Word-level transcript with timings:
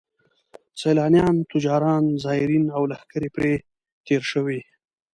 سیلانیان، 0.79 1.35
تجاران، 1.51 2.05
زایرین 2.23 2.65
او 2.75 2.83
لښکرې 2.91 3.29
پرې 3.35 3.53
تېر 4.05 4.21
شوي. 4.31 4.59